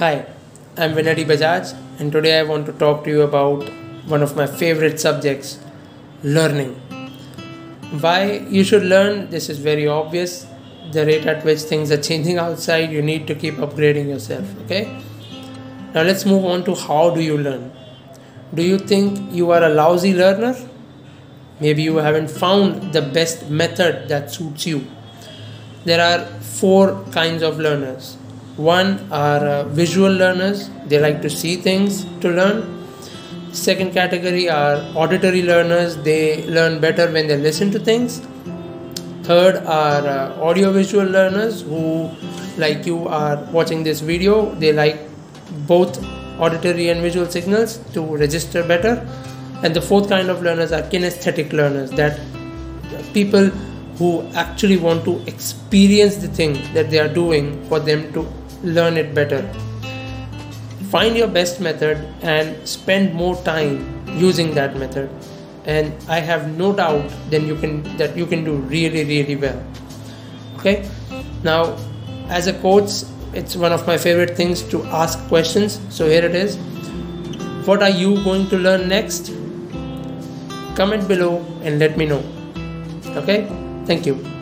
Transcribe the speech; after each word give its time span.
Hi, 0.00 0.24
I'm 0.78 0.94
Vinati 0.94 1.26
Bajaj, 1.26 1.76
and 1.98 2.10
today 2.10 2.38
I 2.38 2.42
want 2.42 2.64
to 2.64 2.72
talk 2.72 3.04
to 3.04 3.10
you 3.10 3.20
about 3.20 3.68
one 4.08 4.22
of 4.22 4.34
my 4.34 4.46
favorite 4.46 4.98
subjects 4.98 5.58
learning. 6.22 6.70
Why 8.00 8.46
you 8.48 8.64
should 8.64 8.82
learn, 8.82 9.28
this 9.28 9.50
is 9.50 9.58
very 9.58 9.86
obvious. 9.86 10.46
The 10.92 11.04
rate 11.04 11.26
at 11.26 11.44
which 11.44 11.58
things 11.72 11.90
are 11.92 12.00
changing 12.00 12.38
outside, 12.38 12.90
you 12.90 13.02
need 13.02 13.26
to 13.26 13.34
keep 13.34 13.56
upgrading 13.56 14.08
yourself. 14.08 14.46
Okay, 14.62 14.84
now 15.92 16.00
let's 16.00 16.24
move 16.24 16.46
on 16.46 16.64
to 16.64 16.74
how 16.74 17.10
do 17.10 17.20
you 17.20 17.36
learn. 17.36 17.70
Do 18.54 18.62
you 18.62 18.78
think 18.78 19.30
you 19.34 19.50
are 19.50 19.62
a 19.62 19.68
lousy 19.68 20.14
learner? 20.14 20.56
Maybe 21.60 21.82
you 21.82 21.96
haven't 21.96 22.30
found 22.30 22.94
the 22.94 23.02
best 23.02 23.50
method 23.50 24.08
that 24.08 24.32
suits 24.32 24.64
you. 24.64 24.86
There 25.84 26.00
are 26.00 26.24
four 26.40 27.04
kinds 27.12 27.42
of 27.42 27.58
learners 27.58 28.16
one 28.56 29.06
are 29.10 29.44
uh, 29.44 29.64
visual 29.64 30.12
learners, 30.12 30.70
they 30.86 30.98
like 30.98 31.22
to 31.22 31.30
see 31.30 31.56
things 31.56 32.04
to 32.20 32.30
learn. 32.30 32.76
Second 33.52 33.92
category 33.92 34.48
are 34.48 34.76
auditory 34.94 35.42
learners, 35.42 35.96
they 35.96 36.46
learn 36.46 36.80
better 36.80 37.10
when 37.10 37.26
they 37.26 37.36
listen 37.36 37.70
to 37.72 37.78
things. 37.78 38.20
Third 39.22 39.56
are 39.66 40.06
uh, 40.06 40.40
audio-visual 40.40 41.06
learners 41.06 41.62
who, 41.62 42.10
like 42.58 42.86
you, 42.86 43.08
are 43.08 43.36
watching 43.52 43.82
this 43.82 44.00
video, 44.00 44.54
they 44.56 44.72
like 44.72 44.98
both 45.66 46.02
auditory 46.38 46.88
and 46.88 47.00
visual 47.00 47.26
signals 47.26 47.78
to 47.92 48.02
register 48.02 48.62
better. 48.66 49.06
And 49.62 49.74
the 49.74 49.82
fourth 49.82 50.08
kind 50.08 50.30
of 50.30 50.42
learners 50.42 50.72
are 50.72 50.82
kinesthetic 50.82 51.52
learners, 51.52 51.90
that 51.92 52.18
people 53.12 53.50
who 54.00 54.26
actually 54.42 54.78
want 54.78 55.04
to 55.04 55.14
experience 55.30 56.16
the 56.16 56.28
thing 56.36 56.54
that 56.74 56.88
they 56.88 56.98
are 56.98 57.12
doing 57.16 57.48
for 57.68 57.78
them 57.78 58.10
to 58.14 58.26
learn 58.62 58.96
it 58.96 59.14
better. 59.14 59.42
Find 60.94 61.18
your 61.18 61.28
best 61.28 61.60
method 61.60 61.98
and 62.22 62.66
spend 62.66 63.12
more 63.14 63.36
time 63.42 63.76
using 64.16 64.54
that 64.54 64.74
method. 64.76 65.10
And 65.66 65.92
I 66.08 66.18
have 66.20 66.48
no 66.56 66.72
doubt 66.72 67.12
then 67.28 67.46
you 67.46 67.56
can 67.56 67.82
that 67.98 68.16
you 68.16 68.24
can 68.24 68.42
do 68.42 68.56
really 68.72 69.04
really 69.04 69.36
well. 69.36 69.62
Okay? 70.56 70.88
Now 71.44 71.76
as 72.40 72.46
a 72.46 72.58
coach 72.64 73.02
it's 73.34 73.54
one 73.54 73.78
of 73.78 73.86
my 73.86 73.98
favorite 74.08 74.34
things 74.34 74.62
to 74.74 74.84
ask 75.04 75.18
questions. 75.28 75.80
So 75.90 76.08
here 76.08 76.24
it 76.24 76.34
is. 76.34 76.56
What 77.68 77.82
are 77.82 77.96
you 78.02 78.14
going 78.24 78.48
to 78.48 78.56
learn 78.56 78.88
next? 78.88 79.34
Comment 80.74 81.06
below 81.06 81.34
and 81.62 81.78
let 81.78 81.98
me 81.98 82.06
know. 82.06 82.22
Okay? 83.22 83.69
Thank 83.86 84.06
you. 84.06 84.39